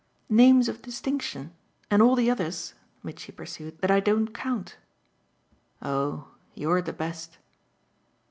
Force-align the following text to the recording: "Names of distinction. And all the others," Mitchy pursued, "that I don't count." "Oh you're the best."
"Names 0.29 0.67
of 0.67 0.81
distinction. 0.81 1.53
And 1.91 2.01
all 2.01 2.15
the 2.15 2.27
others," 2.31 2.73
Mitchy 3.03 3.31
pursued, 3.31 3.77
"that 3.81 3.91
I 3.91 3.99
don't 3.99 4.33
count." 4.33 4.77
"Oh 5.79 6.29
you're 6.55 6.81
the 6.81 6.91
best." 6.91 7.37